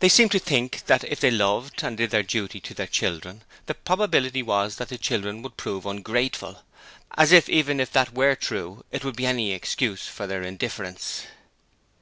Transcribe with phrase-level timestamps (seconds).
[0.00, 3.42] They seemed to think that if they loved and did their duty to their children,
[3.64, 6.62] the probability was that the children would prove ungrateful:
[7.16, 11.22] as if even if that were true, it would be any excuse for their indifference.